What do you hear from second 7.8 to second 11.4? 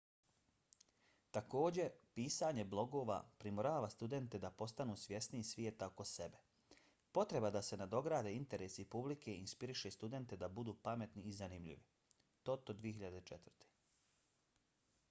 nadograde interesi publike inspiriše studente da budu pametni i